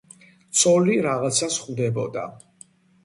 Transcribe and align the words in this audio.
ცოლი 0.61 0.95
რაღაცას 1.07 1.59
ხვდებოდა 1.67 2.25